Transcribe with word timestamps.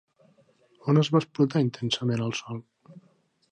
On 0.93 1.01
es 1.01 1.11
va 1.17 1.21
explotar 1.23 1.63
intensament 1.67 2.25
el 2.29 2.35
sòl? 2.43 2.65